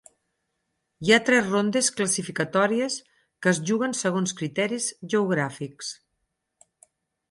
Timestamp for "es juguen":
3.55-3.97